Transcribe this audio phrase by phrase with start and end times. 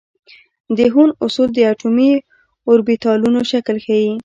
[0.77, 2.11] د هوند اصول د اټومي
[2.69, 4.11] اوربیتالونو شکل ښيي.